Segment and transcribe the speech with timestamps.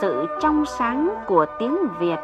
[0.00, 2.16] sự trong sáng của tiếng Việt.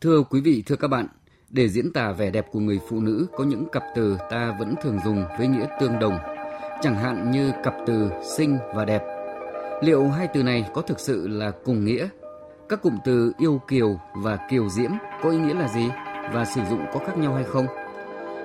[0.00, 1.06] Thưa quý vị, thưa các bạn,
[1.50, 4.74] để diễn tả vẻ đẹp của người phụ nữ có những cặp từ ta vẫn
[4.82, 6.18] thường dùng với nghĩa tương đồng,
[6.80, 9.02] chẳng hạn như cặp từ xinh và đẹp.
[9.82, 12.08] Liệu hai từ này có thực sự là cùng nghĩa?
[12.72, 14.90] Các cụm từ yêu kiều và kiều diễm
[15.22, 15.88] có ý nghĩa là gì
[16.32, 17.66] và sử dụng có khác nhau hay không?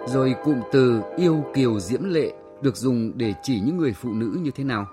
[0.08, 4.38] Rồi cụm từ yêu kiều diễm lệ được dùng để chỉ những người phụ nữ
[4.42, 4.86] như thế nào?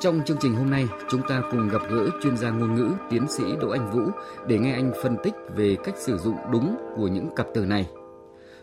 [0.00, 3.28] Trong chương trình hôm nay, chúng ta cùng gặp gỡ chuyên gia ngôn ngữ tiến
[3.28, 4.10] sĩ Đỗ Anh Vũ
[4.46, 7.90] để nghe anh phân tích về cách sử dụng đúng của những cặp từ này.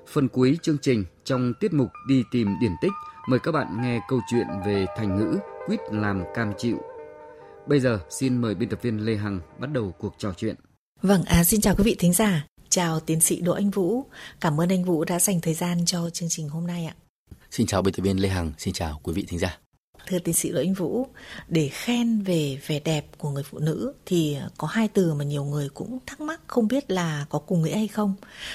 [0.07, 2.93] Phần cuối chương trình trong tiết mục đi tìm điển tích,
[3.29, 6.77] mời các bạn nghe câu chuyện về thành ngữ quýt làm cam chịu.
[7.67, 10.55] Bây giờ xin mời biên tập viên Lê Hằng bắt đầu cuộc trò chuyện.
[11.01, 12.45] Vâng, à, xin chào quý vị thính giả.
[12.69, 14.05] Chào tiến sĩ Đỗ Anh Vũ.
[14.41, 16.95] Cảm ơn anh Vũ đã dành thời gian cho chương trình hôm nay ạ.
[17.51, 19.57] Xin chào biên tập viên Lê Hằng, xin chào quý vị thính giả.
[20.07, 21.07] Thưa tiến sĩ Đỗ Anh Vũ,
[21.47, 25.43] để khen về vẻ đẹp của người phụ nữ thì có hai từ mà nhiều
[25.43, 28.13] người cũng thắc mắc không biết là có cùng nghĩa hay không.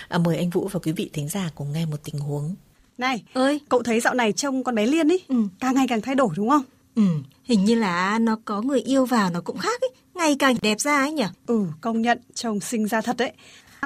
[0.09, 2.55] À, mời anh Vũ và quý vị thính giả cùng nghe một tình huống.
[2.99, 5.37] Này, ơi, cậu thấy dạo này trông con bé Liên ý, ừ.
[5.61, 6.63] càng ngày càng thay đổi đúng không?
[6.95, 7.03] Ừ,
[7.45, 10.81] hình như là nó có người yêu vào nó cũng khác ấy, ngày càng đẹp
[10.81, 11.25] ra ấy nhỉ?
[11.47, 13.33] Ừ, công nhận trông xinh ra thật đấy.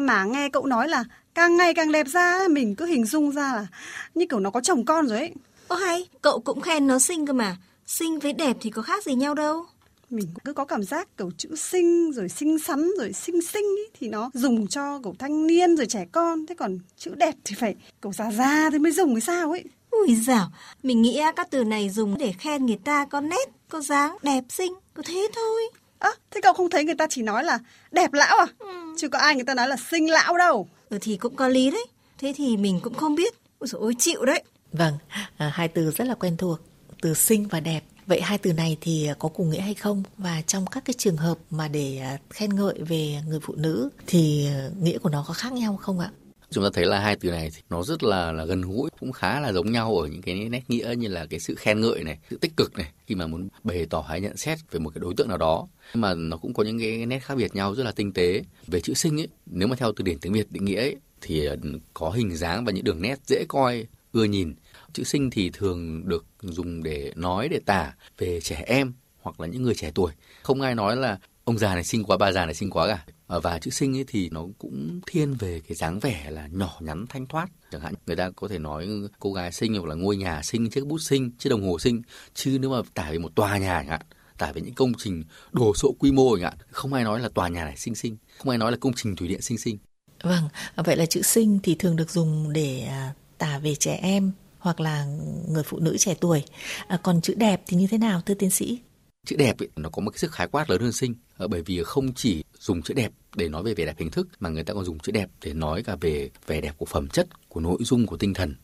[0.00, 3.52] Mà nghe cậu nói là càng ngày càng đẹp ra, mình cứ hình dung ra
[3.54, 3.66] là
[4.14, 5.32] như kiểu nó có chồng con rồi ấy.
[5.68, 7.56] Ô hay, cậu cũng khen nó xinh cơ mà.
[7.86, 9.66] Xinh với đẹp thì có khác gì nhau đâu.
[10.10, 13.82] Mình cứ có cảm giác kiểu chữ xinh rồi xinh xắn rồi xinh xinh ý,
[14.00, 16.46] thì nó dùng cho kiểu thanh niên rồi trẻ con.
[16.46, 19.64] Thế còn chữ đẹp thì phải kiểu già già thì mới dùng hay sao ấy.
[20.00, 20.50] Ui dào,
[20.82, 24.44] mình nghĩ các từ này dùng để khen người ta có nét, có dáng, đẹp
[24.48, 25.62] xinh, có thế thôi.
[25.98, 27.58] Ơ, à, thế cậu không thấy người ta chỉ nói là
[27.90, 28.46] đẹp lão à?
[28.58, 28.94] Ừ.
[28.98, 30.68] Chứ có ai người ta nói là xinh lão đâu.
[30.88, 31.86] Ừ thì cũng có lý đấy.
[32.18, 33.34] Thế thì mình cũng không biết.
[33.58, 34.42] Ôi dồi ôi, chịu đấy.
[34.72, 34.94] Vâng,
[35.36, 36.58] à, hai từ rất là quen thuộc,
[37.02, 37.80] từ xinh và đẹp.
[38.06, 40.02] Vậy hai từ này thì có cùng nghĩa hay không?
[40.18, 43.90] Và trong các cái trường hợp mà để à, khen ngợi về người phụ nữ
[44.06, 46.10] thì à, nghĩa của nó có khác nhau không ạ?
[46.50, 49.12] Chúng ta thấy là hai từ này thì nó rất là là gần gũi, cũng
[49.12, 52.04] khá là giống nhau ở những cái nét nghĩa như là cái sự khen ngợi
[52.04, 54.90] này, sự tích cực này, khi mà muốn bày tỏ hay nhận xét về một
[54.94, 55.68] cái đối tượng nào đó.
[55.94, 58.42] Nhưng mà nó cũng có những cái nét khác biệt nhau rất là tinh tế.
[58.66, 61.46] Về chữ sinh ấy, nếu mà theo từ điển tiếng việt, định nghĩa ấy, thì
[61.46, 61.56] ờ,
[61.94, 64.54] có hình dáng và những đường nét dễ coi, ưa nhìn.
[64.92, 68.92] Chữ sinh thì thường được dùng để nói, để tả về trẻ em
[69.22, 70.12] hoặc là những người trẻ tuổi.
[70.42, 73.04] Không ai nói là ông già này sinh quá, bà già này sinh quá cả.
[73.26, 76.76] Ờ, và chữ sinh ấy thì nó cũng thiên về cái dáng vẻ là nhỏ
[76.80, 77.48] nhắn thanh thoát.
[77.72, 78.88] Chẳng hạn người ta có thể nói
[79.18, 82.02] cô gái sinh hoặc là ngôi nhà sinh chiếc bút sinh chiếc đồng hồ sinh.
[82.34, 84.00] Chứ nếu mà tả về một tòa nhà chẳng hạn
[84.38, 87.28] tả về những công trình đồ sộ quy mô chẳng hạn không ai nói là
[87.28, 89.78] tòa nhà này sinh sinh không ai nói là công trình thủy điện sinh sinh.
[90.22, 94.32] Vâng vậy là chữ sinh thì thường được dùng để à, tả về trẻ em
[94.58, 95.06] hoặc là
[95.48, 96.42] người phụ nữ trẻ tuổi.
[96.86, 98.78] À, còn chữ đẹp thì như thế nào thưa tiến sĩ?
[99.26, 101.14] Chữ đẹp ấy, nó có một cái sức khái quát lớn hơn sinh.
[101.36, 104.28] Ờ, bởi vì không chỉ dùng chữ đẹp để nói về vẻ đẹp hình thức
[104.40, 107.08] mà người ta còn dùng chữ đẹp để nói cả về vẻ đẹp của phẩm
[107.08, 108.54] chất của nội dung của tinh thần.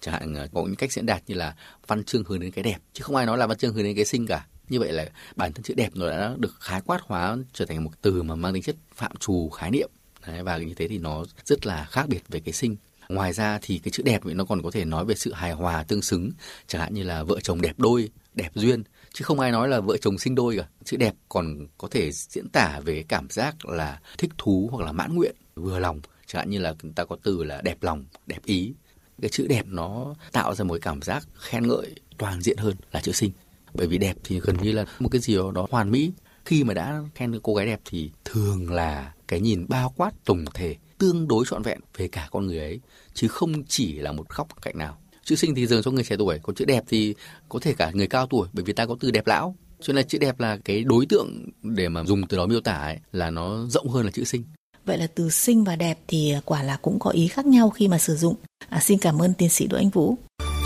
[0.00, 1.56] Chẳng hạn ờ, có những cách diễn đạt như là
[1.86, 3.96] văn chương hướng đến cái đẹp chứ không ai nói là văn chương hướng đến
[3.96, 4.46] cái sinh cả.
[4.68, 5.06] Như vậy là
[5.36, 8.34] bản thân chữ đẹp nó đã được khái quát hóa trở thành một từ mà
[8.34, 9.90] mang tính chất phạm trù khái niệm.
[10.26, 12.76] Đấy, và như thế thì nó rất là khác biệt về cái sinh
[13.14, 15.82] ngoài ra thì cái chữ đẹp nó còn có thể nói về sự hài hòa,
[15.82, 16.30] tương xứng.
[16.66, 18.82] Chẳng hạn như là vợ chồng đẹp đôi, đẹp duyên.
[19.12, 20.66] Chứ không ai nói là vợ chồng sinh đôi cả.
[20.84, 24.92] Chữ đẹp còn có thể diễn tả về cảm giác là thích thú hoặc là
[24.92, 26.00] mãn nguyện, vừa lòng.
[26.26, 28.74] Chẳng hạn như là người ta có từ là đẹp lòng, đẹp ý.
[29.22, 33.00] Cái chữ đẹp nó tạo ra một cảm giác khen ngợi toàn diện hơn là
[33.00, 33.32] chữ sinh.
[33.74, 36.12] Bởi vì đẹp thì gần như là một cái gì đó hoàn mỹ.
[36.44, 40.44] Khi mà đã khen cô gái đẹp thì thường là cái nhìn bao quát tổng
[40.54, 42.80] thể tương đối trọn vẹn về cả con người ấy
[43.14, 46.16] chứ không chỉ là một góc cạnh nào chữ sinh thì dành cho người trẻ
[46.18, 47.14] tuổi còn chữ đẹp thì
[47.48, 50.06] có thể cả người cao tuổi bởi vì ta có từ đẹp lão cho nên
[50.08, 53.30] chữ đẹp là cái đối tượng để mà dùng từ đó miêu tả ấy, là
[53.30, 54.44] nó rộng hơn là chữ sinh
[54.86, 57.88] Vậy là từ sinh và đẹp thì quả là cũng có ý khác nhau khi
[57.88, 58.34] mà sử dụng.
[58.68, 60.16] À, xin cảm ơn tiến sĩ Đỗ Anh Vũ.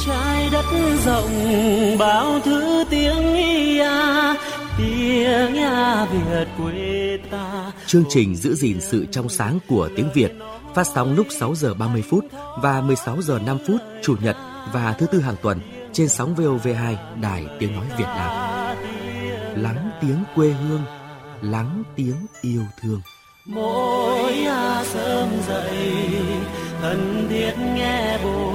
[0.06, 0.64] Trái đất
[1.06, 1.30] rộng
[1.98, 3.90] bao thứ tiếng ia,
[4.78, 5.54] tiếng
[6.10, 7.72] Việt quê ta.
[7.86, 10.32] Chương trình giữ gìn sự trong sáng của tiếng Việt
[10.74, 12.24] phát sóng lúc 6 giờ 30 phút
[12.62, 14.36] và 16 giờ 5 phút chủ nhật
[14.72, 15.60] và thứ tư hàng tuần
[15.92, 18.30] trên sóng VOV2 Đài Tiếng Nói Việt Nam.
[19.62, 20.82] Lắng tiếng quê hương,
[21.42, 23.00] lắng tiếng yêu thương.
[23.44, 24.46] Mỗi
[24.84, 25.78] sớm dậy,
[26.82, 28.45] thân thiết nghe bốn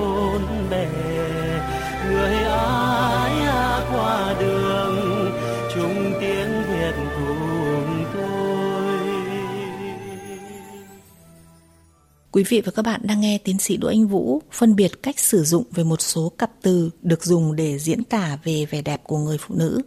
[12.31, 15.19] Quý vị và các bạn đang nghe tiến sĩ Đỗ Anh Vũ phân biệt cách
[15.19, 19.01] sử dụng về một số cặp từ được dùng để diễn tả về vẻ đẹp
[19.03, 19.81] của người phụ nữ.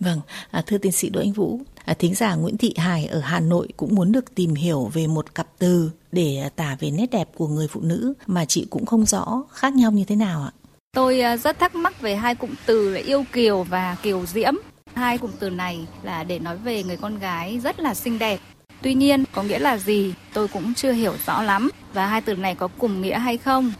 [0.00, 0.20] Vâng,
[0.50, 3.40] à, thưa tiến sĩ Đỗ Anh Vũ, à, thính giả Nguyễn Thị Hải ở Hà
[3.40, 7.28] Nội cũng muốn được tìm hiểu về một cặp từ để tả về nét đẹp
[7.36, 10.52] của người phụ nữ mà chị cũng không rõ khác nhau như thế nào ạ.
[10.92, 14.54] Tôi à, rất thắc mắc về hai cụm từ là yêu kiều và kiều diễm.
[14.94, 18.40] Hai cụm từ này là để nói về người con gái rất là xinh đẹp.
[18.82, 22.34] Tuy nhiên, có nghĩa là gì tôi cũng chưa hiểu rõ lắm và hai từ
[22.34, 23.72] này có cùng nghĩa hay không.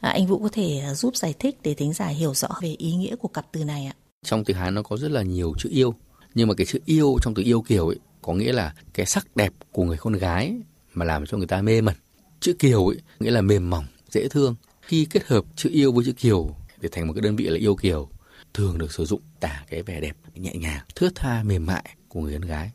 [0.00, 2.74] À, anh Vũ có thể à, giúp giải thích để thính giả hiểu rõ về
[2.78, 3.94] ý nghĩa của cặp từ này ạ.
[4.24, 5.94] Trong từ Hán nó có rất là nhiều chữ yêu,
[6.34, 9.36] nhưng mà cái chữ yêu trong từ yêu kiều ấy có nghĩa là cái sắc
[9.36, 10.54] đẹp của người con gái
[10.94, 11.94] mà làm cho người ta mê mẩn.
[12.40, 14.54] Chữ kiều ấy nghĩa là mềm mỏng, dễ thương.
[14.82, 17.58] Khi kết hợp chữ yêu với chữ kiều để thành một cái đơn vị là
[17.58, 18.08] yêu kiều
[18.54, 22.20] thường được sử dụng tả cái vẻ đẹp nhẹ nhàng, thướt tha, mềm mại của
[22.20, 22.70] người con gái.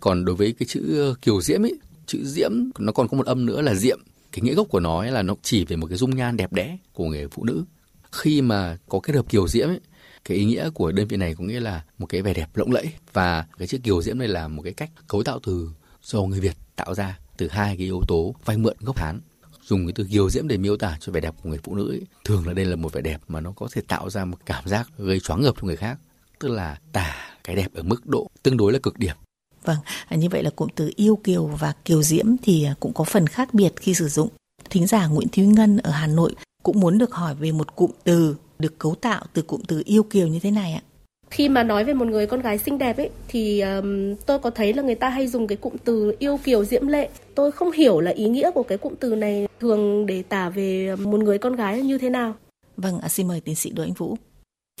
[0.00, 3.26] Còn đối với cái chữ ờ, kiều diễm ấy, chữ diễm nó còn có một
[3.26, 3.98] âm nữa là diệm.
[4.32, 6.78] Cái nghĩa gốc của nó là nó chỉ về một cái dung nhan đẹp đẽ
[6.92, 7.64] của người phụ nữ.
[8.12, 9.80] Khi mà có kết hợp kiều diễm ấy,
[10.24, 12.72] cái ý nghĩa của đơn vị này có nghĩa là một cái vẻ đẹp lộng
[12.72, 15.70] lẫy và cái chữ kiều diễm này là một cái cách cấu tạo từ
[16.02, 19.20] do người Việt tạo ra từ hai cái yếu tố vay mượn gốc Hán
[19.62, 21.90] dùng cái từ kiều diễm để miêu tả cho vẻ đẹp của người phụ nữ
[21.90, 22.02] ấy.
[22.24, 24.68] thường là đây là một vẻ đẹp mà nó có thể tạo ra một cảm
[24.68, 25.98] giác gây choáng ngợp cho người khác
[26.38, 29.16] tức là tả cái đẹp ở mức độ tương đối là cực điểm
[29.64, 29.78] Vâng,
[30.08, 33.04] à, như vậy là cụm từ yêu kiều và kiều diễm thì à, cũng có
[33.04, 34.28] phần khác biệt khi sử dụng.
[34.70, 37.90] Thính giả Nguyễn Thúy Ngân ở Hà Nội cũng muốn được hỏi về một cụm
[38.04, 40.82] từ được cấu tạo từ cụm từ yêu kiều như thế này ạ.
[41.30, 44.50] Khi mà nói về một người con gái xinh đẹp ấy thì um, tôi có
[44.50, 47.08] thấy là người ta hay dùng cái cụm từ yêu kiều diễm lệ.
[47.34, 50.96] Tôi không hiểu là ý nghĩa của cái cụm từ này thường để tả về
[50.96, 52.34] một người con gái như thế nào.
[52.76, 54.16] Vâng, à, xin mời tiến sĩ Đỗ Anh Vũ.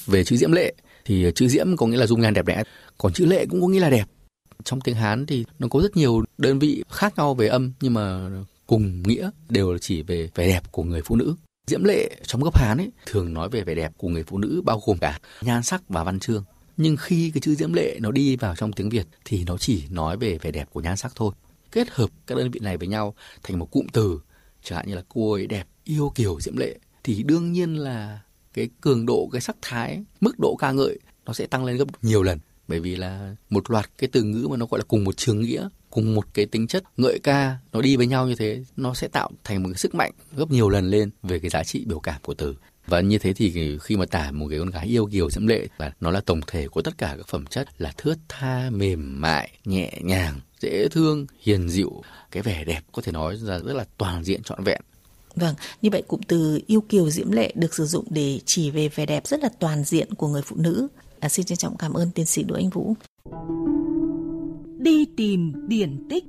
[0.06, 2.62] Về chữ diễm lệ thì chữ diễm có nghĩa là dung nhan đẹp đẽ,
[2.98, 4.04] còn chữ lệ cũng có nghĩa là đẹp.
[4.64, 7.94] Trong tiếng Hán thì nó có rất nhiều đơn vị khác nhau về âm nhưng
[7.94, 8.30] mà
[8.66, 11.34] cùng nghĩa đều chỉ về vẻ đẹp của người phụ nữ.
[11.66, 14.62] Diễm lệ trong gốc Hán ấy thường nói về vẻ đẹp của người phụ nữ
[14.64, 16.44] bao gồm cả nhan sắc và văn chương.
[16.76, 19.82] Nhưng khi cái chữ diễm lệ nó đi vào trong tiếng Việt thì nó chỉ
[19.90, 21.32] nói về vẻ đẹp của nhan sắc thôi.
[21.72, 24.20] Kết hợp các đơn vị này với nhau thành một cụm từ,
[24.62, 28.20] chẳng hạn như là cô ấy đẹp, yêu kiều diễm lệ thì đương nhiên là
[28.52, 32.04] cái cường độ, cái sắc thái, mức độ ca ngợi nó sẽ tăng lên gấp
[32.04, 32.38] nhiều lần
[32.68, 35.40] bởi vì là một loạt cái từ ngữ mà nó gọi là cùng một trường
[35.40, 38.94] nghĩa cùng một cái tính chất ngợi ca nó đi với nhau như thế nó
[38.94, 41.84] sẽ tạo thành một cái sức mạnh gấp nhiều lần lên về cái giá trị
[41.86, 42.54] biểu cảm của từ
[42.86, 45.66] và như thế thì khi mà tả một cái con gái yêu kiều diễm lệ
[45.78, 49.20] và nó là tổng thể của tất cả các phẩm chất là thướt tha mềm
[49.20, 53.72] mại nhẹ nhàng dễ thương hiền dịu cái vẻ đẹp có thể nói là rất
[53.72, 54.80] là toàn diện trọn vẹn
[55.36, 58.88] Vâng, như vậy cụm từ yêu kiều diễm lệ được sử dụng để chỉ về
[58.88, 60.88] vẻ đẹp rất là toàn diện của người phụ nữ.
[61.20, 62.96] À, xin trân trọng cảm ơn tiến sĩ Đỗ Anh Vũ.
[64.78, 66.24] Đi tìm điển tích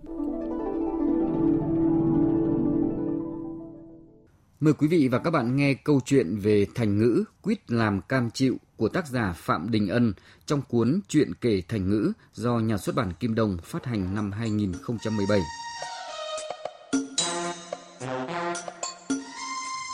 [4.59, 8.31] Mời quý vị và các bạn nghe câu chuyện về thành ngữ quýt làm cam
[8.31, 10.13] chịu của tác giả Phạm Đình Ân
[10.45, 14.31] trong cuốn Chuyện kể thành ngữ do nhà xuất bản Kim Đồng phát hành năm
[14.31, 15.39] 2017.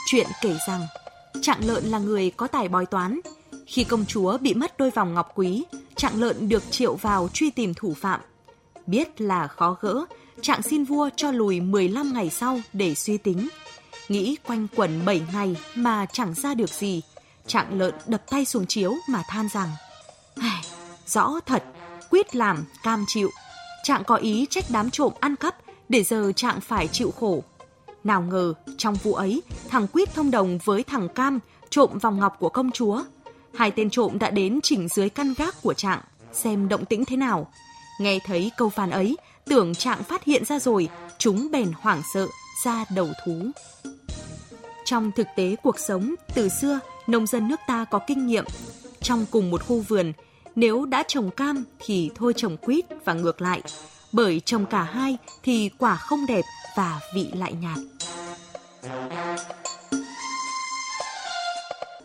[0.06, 0.80] Chuyện kể rằng
[1.42, 3.20] Trạng Lợn là người có tài bói toán.
[3.66, 5.64] Khi công chúa bị mất đôi vòng ngọc quý,
[5.96, 8.20] Trạng Lợn được triệu vào truy tìm thủ phạm.
[8.86, 10.04] Biết là khó gỡ,
[10.40, 13.48] Trạng xin vua cho lùi 15 ngày sau để suy tính.
[14.08, 17.02] Nghĩ quanh quẩn 7 ngày mà chẳng ra được gì.
[17.46, 19.68] Trạng Lợn đập tay xuống chiếu mà than rằng
[21.06, 21.64] Rõ thật,
[22.10, 23.30] quyết làm, cam chịu.
[23.82, 25.56] Trạng có ý trách đám trộm ăn cắp
[25.88, 27.42] để giờ Trạng phải chịu khổ
[28.06, 31.38] nào ngờ, trong vụ ấy, thằng quyết thông đồng với thằng Cam
[31.70, 33.02] trộm vòng ngọc của công chúa.
[33.56, 36.00] Hai tên trộm đã đến chỉnh dưới căn gác của Trạng,
[36.32, 37.50] xem động tĩnh thế nào.
[38.00, 42.26] Nghe thấy câu phàn ấy, tưởng Trạng phát hiện ra rồi, chúng bèn hoảng sợ,
[42.64, 43.50] ra đầu thú.
[44.84, 48.44] Trong thực tế cuộc sống, từ xưa, nông dân nước ta có kinh nghiệm.
[49.00, 50.12] Trong cùng một khu vườn,
[50.54, 53.62] nếu đã trồng cam thì thôi trồng quýt và ngược lại.
[54.12, 56.44] Bởi trồng cả hai thì quả không đẹp
[56.76, 57.78] và vị lại nhạt.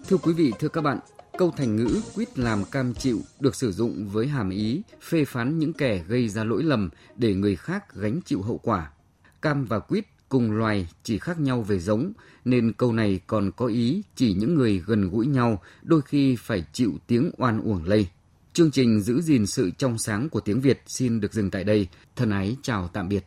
[0.08, 1.00] Thưa quý vị, thưa các bạn,
[1.42, 5.60] câu thành ngữ quýt làm cam chịu được sử dụng với hàm ý phê phán
[5.60, 8.92] những kẻ gây ra lỗi lầm để người khác gánh chịu hậu quả.
[9.42, 12.14] Cam và quýt cùng loài chỉ khác nhau về giống,
[12.46, 16.66] nên câu này còn có ý chỉ những người gần gũi nhau đôi khi phải
[16.74, 18.08] chịu tiếng oan uổng lây.
[18.54, 21.88] Chương trình giữ gìn sự trong sáng của tiếng Việt xin được dừng tại đây.
[22.16, 23.20] Thân ái chào tạm biệt.